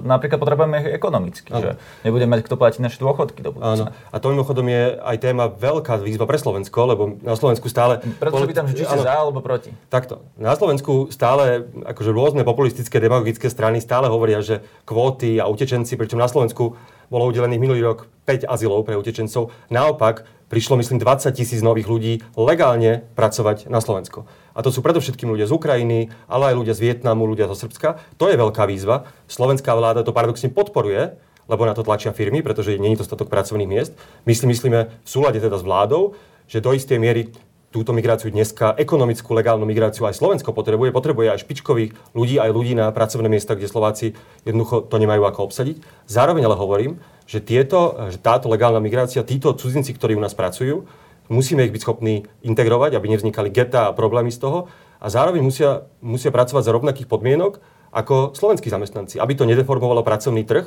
[0.00, 1.76] napríklad potrebujeme ich ekonomicky, že
[2.08, 3.60] nebudeme mať kto platiť naše dôchodky do Áno.
[3.60, 3.88] budúcna.
[4.08, 8.00] A to mimochodom je aj téma veľká výzva pre Slovensko, lebo na Slovensku stále...
[8.16, 9.76] Preto sa pýtam, že či ste za alebo proti.
[9.92, 10.24] Takto.
[10.40, 16.16] Na Slovensku stále akože rôzne populistické, demagogické strany stále hovoria, že kvóty a utečenci, pričom
[16.16, 19.50] na Slovensku bolo udelených minulý rok 5 azylov pre utečencov.
[19.68, 24.30] Naopak, prišlo myslím 20 tisíc nových ľudí legálne pracovať na Slovensko.
[24.54, 28.18] A to sú predovšetkým ľudia z Ukrajiny, ale aj ľudia z Vietnamu, ľudia zo Srbska.
[28.18, 29.10] To je veľká výzva.
[29.26, 31.18] Slovenská vláda to paradoxne podporuje,
[31.50, 33.92] lebo na to tlačia firmy, pretože nie je dostatok pracovných miest.
[34.22, 36.14] My si myslíme v súlade teda s vládou,
[36.46, 37.34] že do istej miery
[37.70, 40.90] túto migráciu dneska, ekonomickú legálnu migráciu aj Slovensko potrebuje.
[40.90, 45.50] Potrebuje aj špičkových ľudí, aj ľudí na pracovné miesta, kde Slováci jednoducho to nemajú ako
[45.50, 45.78] obsadiť.
[46.10, 46.98] Zároveň ale hovorím,
[47.30, 50.82] že, tieto, že táto legálna migrácia, títo cudzinci, ktorí u nás pracujú,
[51.30, 54.66] musíme ich byť schopní integrovať, aby nevznikali geta a problémy z toho.
[54.98, 57.62] A zároveň musia, musia pracovať za rovnakých podmienok
[57.94, 60.66] ako slovenskí zamestnanci, aby to nedeformovalo pracovný trh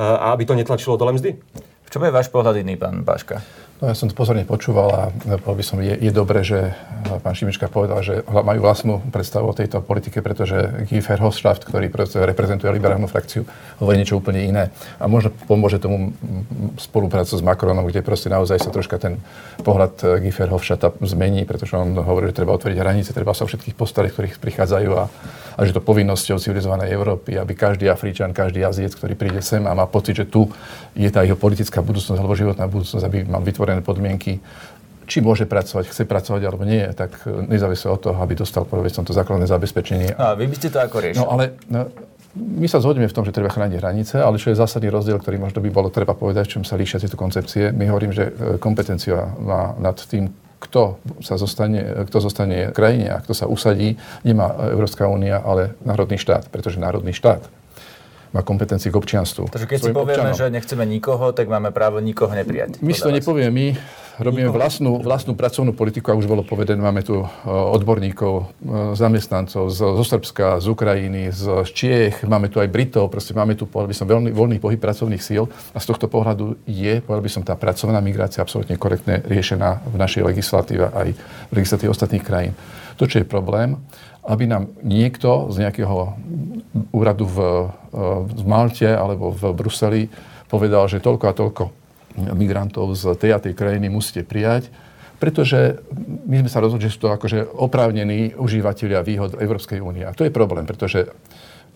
[0.00, 1.36] a aby to netlačilo dole mzdy.
[1.84, 3.67] V čom je váš pohľad iný, pán Paška?
[3.78, 5.02] No ja som to pozorne počúval a
[5.38, 6.74] povedal by som, je, je dobré, že
[7.22, 11.86] pán Šimička povedal, že majú vlastnú predstavu o tejto politike, pretože Guy Verhofstadt, ktorý
[12.26, 13.46] reprezentuje liberálnu frakciu,
[13.78, 14.74] hovorí niečo úplne iné.
[14.98, 16.10] A možno pomôže tomu
[16.74, 19.22] spoluprácu s Macronom, kde proste naozaj sa troška ten
[19.62, 23.78] pohľad Guy Verhofstadta zmení, pretože on hovorí, že treba otvoriť hranice, treba sa o všetkých
[23.78, 25.06] postarať, ktorých prichádzajú a,
[25.54, 29.72] a že to povinnosťou civilizovanej Európy, aby každý Afričan, každý Aziec, ktorý príde sem a
[29.74, 30.50] má pocit, že tu
[30.98, 34.40] je tá jeho politická budúcnosť alebo životná budúcnosť, aby mal vytvorené podmienky,
[35.08, 39.12] či môže pracovať, chce pracovať alebo nie, tak nezávisle od toho, aby dostal povedzme to
[39.12, 40.16] základné zabezpečenie.
[40.16, 41.20] A vy by ste to ako riešili?
[41.20, 41.88] No ale no,
[42.36, 45.36] my sa zhodneme v tom, že treba chrániť hranice, ale čo je zásadný rozdiel, ktorý
[45.40, 47.72] možno by bolo treba povedať, v čom sa líšia tieto koncepcie.
[47.72, 53.22] My hovorím, že kompetencia má nad tým, kto, sa zostane, kto zostane v krajine a
[53.22, 53.94] kto sa usadí,
[54.26, 57.46] nemá Európska únia, ale národný štát, pretože národný štát
[58.32, 59.48] má kompetencii k občianstvu.
[59.48, 60.38] Takže keď si povieme, občanom.
[60.38, 62.80] že nechceme nikoho, tak máme právo nikoho neprijať.
[62.84, 63.66] My si to nepovieme, my
[64.18, 68.50] robíme vlastnú, vlastnú pracovnú politiku, a už bolo povedané, máme tu odborníkov,
[68.98, 73.70] zamestnancov z, zo Srbska, z Ukrajiny, z Čiech, máme tu aj Britov, proste máme tu,
[73.70, 77.30] povedal by som, veľmi, voľný pohyb pracovných síl a z tohto pohľadu je, povedal by
[77.30, 81.08] som, tá pracovná migrácia absolútne korektne riešená v našej legislatíve aj
[81.48, 82.52] v legislatíve ostatných krajín.
[82.98, 83.78] To, čo je problém,
[84.26, 86.18] aby nám niekto z nejakého
[86.92, 87.38] úradu v,
[88.28, 90.02] v Malte alebo v Bruseli
[90.48, 91.64] povedal, že toľko a toľko
[92.34, 94.72] migrantov z tej a tej krajiny musíte prijať,
[95.22, 95.82] pretože
[96.26, 100.06] my sme sa rozhodli, že sú to akože oprávnení užívateľia výhod Európskej únie.
[100.06, 101.10] A to je problém, pretože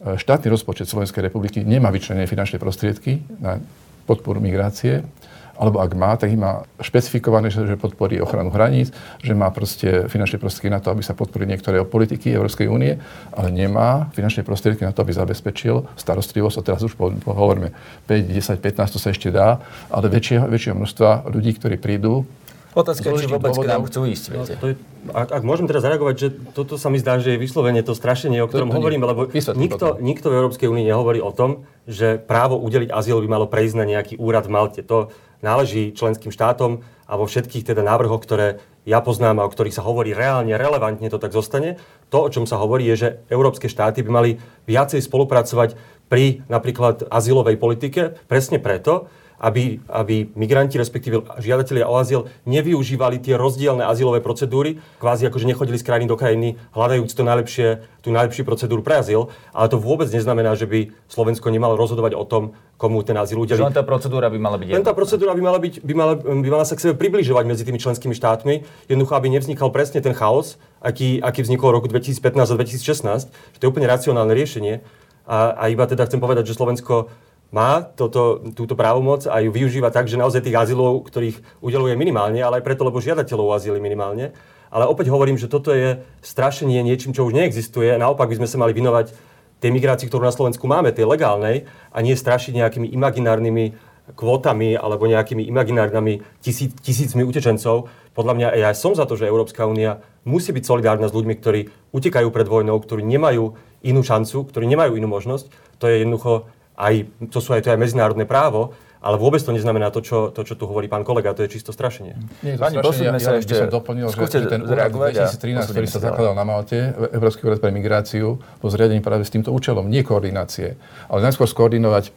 [0.03, 3.63] štátny rozpočet Slovenskej republiky nemá vyčlenené finančné prostriedky na
[4.07, 5.07] podporu migrácie
[5.57, 10.41] alebo ak má, tak ich má špecifikované, že, podporí ochranu hraníc, že má proste finančné
[10.41, 12.97] prostriedky na to, aby sa podporili niektoré politiky Európskej únie,
[13.33, 17.73] ale nemá finančné prostriedky na to, aby zabezpečil starostlivosť, a teraz už hovoríme
[18.09, 19.61] 5, 10, 15, to sa ešte dá,
[19.93, 22.25] ale väčšieho, väčšieho množstva ľudí, ktorí prídu,
[22.73, 24.55] Otázka je, či vôbec k nám chcú ísť, viete.
[24.57, 24.75] No, to je,
[25.13, 28.41] ak, ak môžem teraz zareagovať, že toto sa mi zdá, že je vyslovene to strašenie,
[28.41, 32.17] o ktorom to, to hovorím, lebo nikto, nikto v Európskej únii nehovorí o tom, že
[32.17, 34.81] právo udeliť azyl by malo prejsť na nejaký úrad v Malte.
[34.89, 35.13] To
[35.45, 39.85] náleží členským štátom a vo všetkých teda návrhoch, ktoré ja poznám a o ktorých sa
[39.85, 41.77] hovorí reálne, relevantne to tak zostane.
[42.09, 44.31] To, o čom sa hovorí, je, že európske štáty by mali
[44.65, 45.77] viacej spolupracovať
[46.09, 53.35] pri napríklad azylovej politike, presne preto, aby, aby migranti, respektíve žiadatelia o azyl, nevyužívali tie
[53.35, 57.69] rozdielne azylové procedúry, kvázi ako že nechodili z krajiny do krajiny, hľadajúc to najlepšie,
[58.07, 62.23] tú najlepšiu procedúru pre azyl, ale to vôbec neznamená, že by Slovensko nemalo rozhodovať o
[62.23, 63.63] tom, komu ten azyl udeliť.
[63.63, 66.49] Len tá procedúra by mala byť Len tá procedúra by mala, byť, by, mala, by
[66.51, 70.59] mala sa k sebe približovať medzi tými členskými štátmi, jednoducho, aby nevznikal presne ten chaos,
[70.83, 74.83] aký, aký vznikol v roku 2015 a 2016, že to je úplne racionálne riešenie.
[75.23, 77.07] A, a iba teda chcem povedať, že Slovensko
[77.53, 82.41] má toto, túto právomoc a ju využíva tak, že naozaj tých azylov, ktorých udeluje minimálne,
[82.41, 84.33] ale aj preto, lebo žiadateľov o azyly minimálne.
[84.73, 87.93] Ale opäť hovorím, že toto je strašenie niečím, čo už neexistuje.
[88.01, 89.13] Naopak by sme sa mali vinovať
[89.61, 95.07] tej migrácii, ktorú na Slovensku máme, tej legálnej, a nie strašiť nejakými imaginárnymi kvótami alebo
[95.07, 97.87] nejakými imaginárnymi tisíc, tisícmi utečencov.
[98.17, 101.61] Podľa mňa ja som za to, že Európska únia musí byť solidárna s ľuďmi, ktorí
[101.95, 103.55] utekajú pred vojnou, ktorí nemajú
[103.87, 105.53] inú šancu, ktorí nemajú inú možnosť.
[105.79, 106.95] To je jednoducho aj,
[107.29, 110.55] to sú aj, to aj medzinárodné právo, ale vôbec to neznamená to, čo, to, čo
[110.55, 112.15] tu hovorí pán kolega, to je čisto strašenie.
[112.47, 115.99] Nie, Pani, ja, sa ja ešte, som doplnil, že, že ten úrad 2013, ktorý sa
[115.99, 120.79] zakladal na Malte, Európsky úrad pre migráciu, bol zriadený práve s týmto účelom, nie koordinácie,
[121.11, 122.15] ale najskôr skoordinovať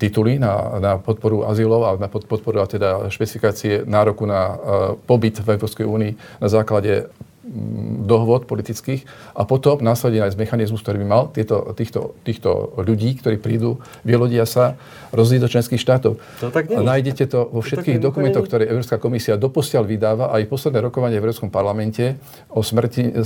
[0.00, 4.56] tituly na, na podporu azylov a na podporu a teda špecifikácie nároku na uh,
[4.96, 7.12] pobyt v Európskej únii na základe
[8.06, 9.02] dohôd politických
[9.34, 13.82] a potom následne aj z mechanizmus, ktorý by mal tieto, týchto, týchto ľudí, ktorí prídu,
[14.06, 14.78] vylodia sa,
[15.10, 16.22] rozdieť do členských štátov.
[16.38, 16.78] To tak nie.
[16.78, 21.26] Nájdete to vo všetkých to dokumentoch, ktoré Európska komisia doposiaľ vydáva, aj posledné rokovanie v
[21.26, 22.14] Európskom parlamente
[22.46, 23.22] o, smrti, e,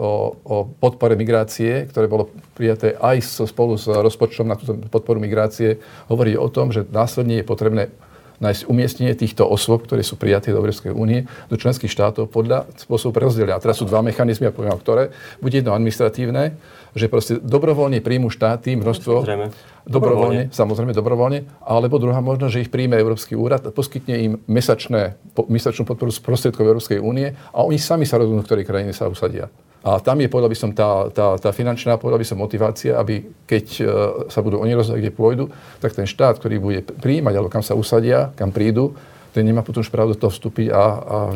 [0.00, 5.76] o, o podpore migrácie, ktoré bolo prijaté aj spolu s rozpočtom na túto podporu migrácie,
[6.08, 7.92] hovorí o tom, že následne je potrebné
[8.40, 13.12] nájsť umiestnenie týchto osôb, ktoré sú prijaté do Európskej únie, do členských štátov podľa spôsobu
[13.20, 13.60] prerozdelia.
[13.60, 15.12] A teraz sú dva mechanizmy, ja poviem, ktoré.
[15.44, 16.56] Bude jedno administratívne,
[16.96, 19.22] že proste dobrovoľne príjmu štáty množstvo...
[19.22, 19.46] Samozrejme.
[19.80, 21.64] Dobrovoľne, samozrejme dobrovoľne.
[21.64, 25.16] Alebo druhá možnosť, že ich príjme Európsky úrad a poskytne im mesačné,
[25.48, 29.08] mesačnú podporu z prostriedkov Európskej únie a oni sami sa rozhodnú, v ktorej krajine sa
[29.08, 29.48] usadia.
[29.80, 33.24] A tam je, povedal by som, tá, tá, tá finančná, povedal by som, motivácia, aby
[33.48, 33.86] keď uh,
[34.28, 35.44] sa budú oni rozhodnúť, kde pôjdu,
[35.80, 38.92] tak ten štát, ktorý bude príjmať, alebo kam sa usadia, kam prídu,
[39.30, 40.84] ten nemá potom už právo do toho vstúpiť a, a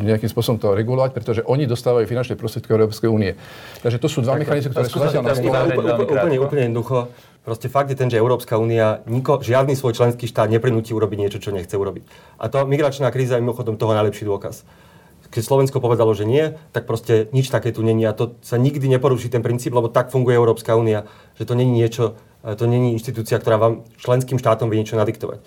[0.02, 3.38] nejakým spôsobom to regulovať, pretože oni dostávajú finančné prostriedky Európskej únie.
[3.80, 5.34] Takže to sú dva mechanizmy, ktoré sú zatiaľ na
[6.02, 7.14] Úplne, úplne jednoducho.
[7.44, 11.38] Proste fakt je ten, že Európska únia niko, žiadny svoj členský štát neprinúti urobiť niečo,
[11.38, 12.36] čo nechce urobiť.
[12.40, 14.64] A to migračná kríza je mimochodom toho najlepší dôkaz
[15.34, 18.86] keď Slovensko povedalo, že nie, tak proste nič také tu není a to sa nikdy
[18.86, 22.14] neporuší ten princíp, lebo tak funguje Európska únia, že to není niečo,
[22.46, 25.42] e, to není inštitúcia, ktorá vám členským štátom vie niečo nadiktovať.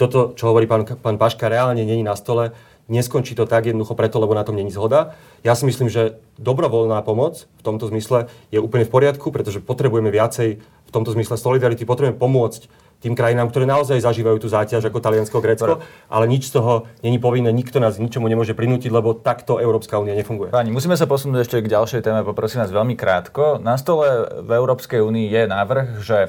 [0.00, 2.56] Toto, čo hovorí pán, pán Paška, reálne není na stole,
[2.88, 5.12] neskončí to tak jednoducho preto, lebo na tom není zhoda.
[5.44, 10.08] Ja si myslím, že dobrovoľná pomoc v tomto zmysle je úplne v poriadku, pretože potrebujeme
[10.08, 15.04] viacej v tomto zmysle solidarity, potrebujeme pomôcť tým krajinám, ktoré naozaj zažívajú tú záťaž ako
[15.04, 19.60] Taliansko, Grécko, ale nič z toho není povinné, nikto nás ničomu nemôže prinútiť, lebo takto
[19.60, 20.48] Európska únia nefunguje.
[20.50, 23.60] Páni, musíme sa posunúť ešte k ďalšej téme, poprosím vás veľmi krátko.
[23.60, 26.28] Na stole v Európskej únii je návrh, že e,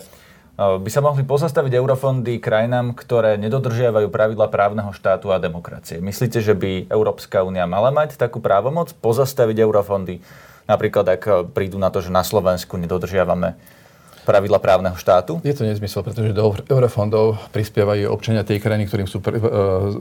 [0.60, 6.04] by sa mohli pozastaviť eurofondy krajinám, ktoré nedodržiavajú pravidla právneho štátu a demokracie.
[6.04, 10.20] Myslíte, že by Európska únia mala mať takú právomoc pozastaviť eurofondy?
[10.68, 11.24] Napríklad, ak
[11.56, 13.56] prídu na to, že na Slovensku nedodržiavame
[14.28, 15.40] pravidla právneho štátu?
[15.48, 19.44] Je to nezmysel, pretože do eurofondov prispievajú občania tej krajiny, ktorým sú pr- e,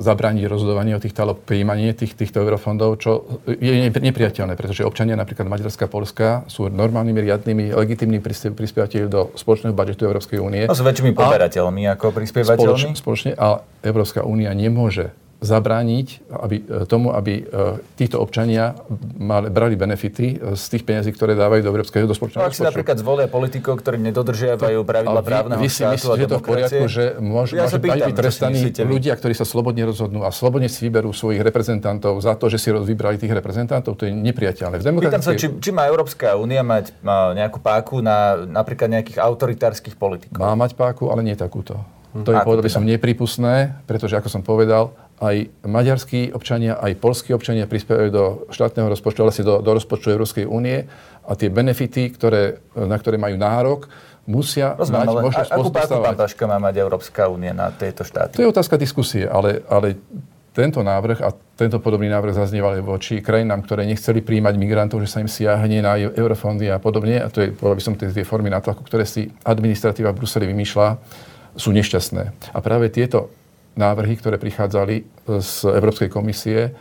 [0.02, 5.46] zabrániť rozhodovanie o týchto alebo príjmanie tých, týchto eurofondov, čo je nepriateľné, pretože občania napríklad
[5.46, 10.66] Maďarska Polska sú normálnymi, riadnymi, legitimnými prispievateľmi do spoločného budžetu Európskej únie.
[10.66, 12.66] A s väčšími poberateľmi ako prispievateľmi?
[12.66, 18.72] Spoločne, spoločne, a Európska únia nemôže zabrániť aby, e, tomu, aby e, títo občania
[19.20, 22.96] mali, brali benefity z tých peniazí, ktoré dávajú do európskeho do spoločného Ak si napríklad
[22.96, 27.52] zvolia politikov, ktorí nedodržiavajú pravidla právneho vy si myslíte, že to v poriadku, že môž,
[27.52, 32.16] ja môže byť trestaní ľudia, ktorí sa slobodne rozhodnú a slobodne si vyberú svojich reprezentantov
[32.24, 34.80] za to, že si vybrali tých reprezentantov, to je nepriateľné.
[34.80, 39.98] Pýtam sa, či, či má Európska únia mať má nejakú páku na napríklad nejakých autoritárskych
[40.00, 40.40] politikov?
[40.40, 41.95] Má mať páku, ale nie takúto.
[42.24, 47.32] To je, povedal by som, nepripustné, pretože, ako som povedal, aj maďarskí občania, aj polskí
[47.32, 50.84] občania prispievajú do štátneho rozpočtu, ale si do, do rozpočtu Európskej únie
[51.24, 53.88] a tie benefity, ktoré, na ktoré majú nárok,
[54.28, 58.36] musia Rozumiem, mať možnosť Akú pán Paška má mať Európska únia na tieto štáty?
[58.36, 59.96] To je otázka diskusie, ale, ale
[60.56, 65.12] tento návrh a tento podobný návrh zaznieval aj voči krajinám, ktoré nechceli príjmať migrantov, že
[65.12, 67.20] sa im siahne na eurofondy a podobne.
[67.20, 70.48] A to je, povedal by som, tie, tie formy nátlaku, ktoré si administratíva v Bruseli
[70.48, 70.88] vymýšľa,
[71.56, 72.52] sú nešťastné.
[72.52, 73.32] A práve tieto
[73.76, 75.04] návrhy, ktoré prichádzali
[75.40, 76.72] z Európskej komisie,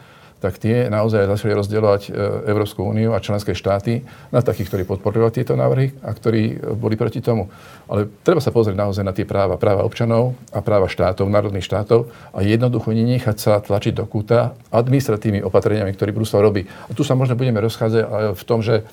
[0.43, 2.09] tak tie naozaj začali rozdielovať e,
[2.51, 7.23] Európsku úniu a členské štáty na takých, ktorí podporovali tieto návrhy a ktorí boli proti
[7.23, 7.49] tomu.
[7.89, 12.11] Ale treba sa pozrieť naozaj na tie práva, práva občanov a práva štátov, národných štátov
[12.35, 16.67] a jednoducho nenechať sa tlačiť do kúta administratívnymi opatreniami, ktorý Brusel robí.
[16.67, 18.85] A tu sa možno budeme rozchádzať v tom, že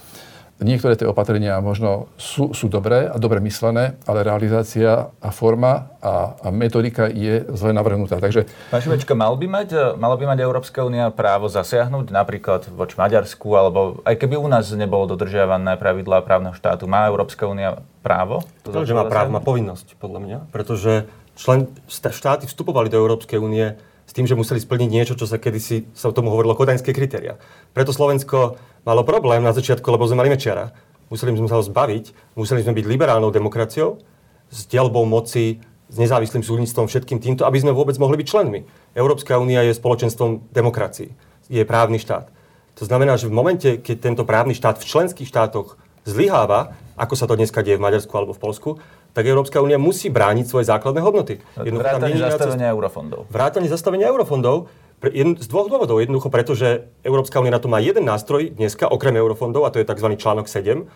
[0.62, 6.38] Niektoré tie opatrenia možno sú, sú dobré a dobre myslené, ale realizácia a forma a,
[6.38, 8.22] a metodika je zle navrhnutá.
[8.22, 8.46] Takže...
[8.70, 13.48] Pán Šimečka, mal by mať, mala by mať Európska únia právo zasiahnuť napríklad voči Maďarsku,
[13.52, 18.46] alebo aj keby u nás nebolo dodržiavané pravidlá právneho štátu, má Európska únia právo?
[18.64, 23.74] To, že má právo, má povinnosť, podľa mňa, pretože člen, štáty vstupovali do Európskej únie
[24.12, 27.40] s tým, že museli splniť niečo, čo sa kedysi sa o tomu hovorilo kodaňské kritéria.
[27.72, 30.76] Preto Slovensko malo problém na začiatku, lebo sme mali mečiara.
[31.08, 34.04] Museli sme sa ho zbaviť, museli sme byť liberálnou demokraciou,
[34.52, 38.68] s dielbou moci, s nezávislým súdnictvom, všetkým týmto, aby sme vôbec mohli byť členmi.
[38.92, 41.16] Európska únia je spoločenstvom demokracií,
[41.48, 42.28] je právny štát.
[42.80, 47.24] To znamená, že v momente, keď tento právny štát v členských štátoch zlyháva, ako sa
[47.24, 48.70] to dneska deje v Maďarsku alebo v Polsku,
[49.12, 51.40] tak Európska únia musí brániť svoje základné hodnoty.
[51.56, 53.20] Vrátanie zastavenia eurofondov.
[53.28, 54.68] Vrátanie zastavenia eurofondov
[55.10, 55.98] z dvoch dôvodov.
[55.98, 59.82] Jednoducho preto, že Európska únia na to má jeden nástroj dneska, okrem eurofondov, a to
[59.82, 60.14] je tzv.
[60.14, 60.86] článok 7.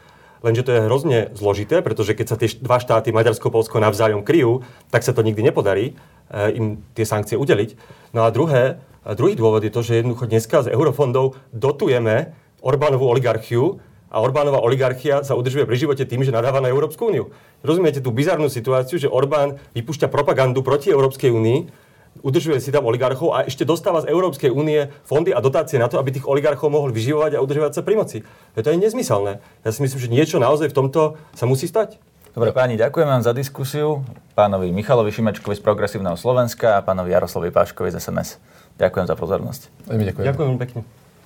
[0.47, 4.23] Lenže to je hrozne zložité, pretože keď sa tie dva štáty, Maďarsko a Polsko, navzájom
[4.23, 4.63] kryjú,
[4.95, 5.97] tak sa to nikdy nepodarí
[6.31, 7.75] e, im tie sankcie udeliť.
[8.15, 13.83] No a druhé, druhý dôvod je to, že jednoducho dneska z eurofondov dotujeme Orbánovú oligarchiu,
[14.07, 17.35] a Orbánova oligarchia sa udržuje pri živote tým, že nadáva na Európsku úniu.
[17.67, 21.87] Rozumiete tú bizarnú situáciu, že Orbán vypúšťa propagandu proti Európskej únii,
[22.25, 26.01] udržuje si tam oligarchov a ešte dostáva z Európskej únie fondy a dotácie na to,
[26.01, 28.19] aby tých oligarchov mohol vyživovať a udržovať sa pri moci.
[28.57, 29.43] To je nezmyselné.
[29.67, 31.01] Ja si myslím, že niečo naozaj v tomto
[31.37, 32.01] sa musí stať.
[32.37, 34.05] Dobre, páni, ďakujem vám za diskusiu.
[34.37, 38.37] Pánovi Michalovi Šimečkovi z Progresívneho Slovenska a pánovi Jaroslovi Páškovi z SMS.
[38.77, 39.89] Ďakujem za pozornosť.
[39.89, 40.25] Ďakujem.
[40.29, 41.06] Ďakujem pekne.